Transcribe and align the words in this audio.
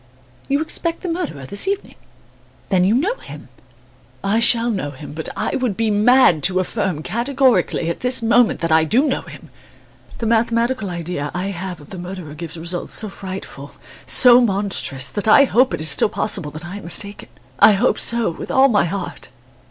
"You 0.47 0.61
expect 0.61 1.01
the 1.03 1.09
murderer 1.09 1.45
this 1.45 1.67
evening? 1.67 1.93
Then 2.69 2.83
you 2.83 2.95
know 2.95 3.17
him?" 3.17 3.49
"I 4.23 4.39
shall 4.39 4.71
know 4.71 4.89
him; 4.89 5.13
but 5.13 5.29
I 5.37 5.51
should 5.51 5.77
be 5.77 5.91
mad 5.91 6.41
to 6.45 6.59
affirm, 6.59 7.03
categorically, 7.03 7.87
at 7.87 7.99
this 7.99 8.23
moment 8.23 8.61
that 8.61 8.71
I 8.71 8.83
do 8.83 9.05
know 9.05 9.21
him. 9.21 9.51
The 10.17 10.25
mathematical 10.25 10.89
idea 10.89 11.29
I 11.35 11.49
have 11.49 11.79
of 11.79 11.91
the 11.91 11.99
murderer 11.99 12.33
gives 12.33 12.57
results 12.57 12.95
so 12.95 13.09
frightful, 13.09 13.73
so 14.07 14.41
monstrous, 14.41 15.07
that 15.11 15.27
I 15.27 15.43
hope 15.43 15.71
it 15.71 15.81
is 15.81 15.91
still 15.91 16.09
possible 16.09 16.49
that 16.49 16.65
I 16.65 16.77
am 16.77 16.85
mistaken. 16.85 17.29
I 17.59 17.73
hope 17.73 17.99
so, 17.99 18.31
with 18.31 18.49
all 18.49 18.69
my 18.69 18.85
heart!" 18.85 19.29